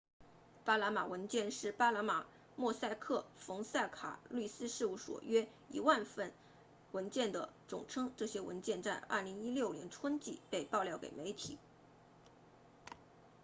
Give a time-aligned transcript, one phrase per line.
[0.65, 5.41] 巴拿马文件是巴拿马莫萨克冯塞卡律师事务所 mossack fonseca 约
[5.73, 6.33] 1,000 万份
[6.91, 11.59] 文件的总称这些文件在2016年春季被爆料给媒体